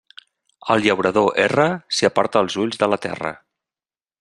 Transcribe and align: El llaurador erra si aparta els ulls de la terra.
El 0.75 0.81
llaurador 0.85 1.29
erra 1.43 1.67
si 1.99 2.09
aparta 2.09 2.43
els 2.47 2.57
ulls 2.65 2.83
de 2.85 2.91
la 2.95 3.01
terra. 3.07 3.35